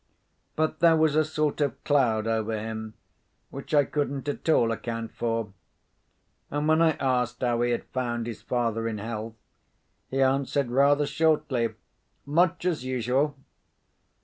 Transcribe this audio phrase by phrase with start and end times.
[0.55, 2.95] But there was a sort of cloud over him,
[3.51, 5.53] which I couldn't at all account for;
[6.49, 9.35] and when I asked how he had found his father in health,
[10.09, 11.75] he answered rather shortly,
[12.25, 13.37] "Much as usual."